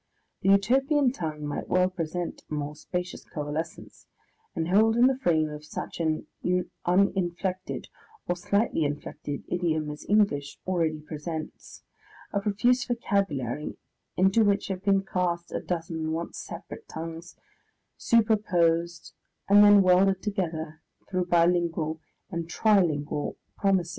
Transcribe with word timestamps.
The 0.41 0.49
Utopian 0.49 1.11
tongue 1.11 1.45
might 1.45 1.67
well 1.67 1.87
present 1.87 2.41
a 2.49 2.53
more 2.55 2.75
spacious 2.75 3.23
coalescence, 3.23 4.07
and 4.55 4.69
hold 4.69 4.97
in 4.97 5.05
the 5.05 5.19
frame 5.19 5.49
of 5.51 5.63
such 5.63 5.99
an 5.99 6.25
uninflected 6.85 7.87
or 8.27 8.35
slightly 8.35 8.83
inflected 8.83 9.43
idiom 9.47 9.91
as 9.91 10.03
English 10.09 10.57
already 10.65 11.01
presents, 11.01 11.83
a 12.33 12.39
profuse 12.39 12.83
vocabulary 12.83 13.77
into 14.17 14.43
which 14.43 14.69
have 14.69 14.81
been 14.83 15.03
cast 15.05 15.51
a 15.51 15.59
dozen 15.59 16.11
once 16.11 16.39
separate 16.39 16.87
tongues, 16.87 17.35
superposed 17.95 19.13
and 19.47 19.63
then 19.63 19.83
welded 19.83 20.23
together 20.23 20.81
through 21.11 21.25
bilingual 21.27 21.99
and 22.31 22.47
trilingual 22.49 23.35
compromises. 23.59 23.89